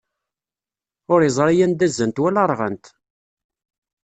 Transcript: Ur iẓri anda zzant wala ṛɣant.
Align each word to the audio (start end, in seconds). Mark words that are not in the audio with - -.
Ur 1.13 1.19
iẓri 1.23 1.55
anda 1.65 1.87
zzant 1.91 2.21
wala 2.21 2.43
ṛɣant. 2.51 2.85